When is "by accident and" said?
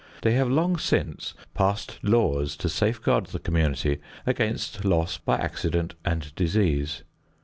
5.19-6.33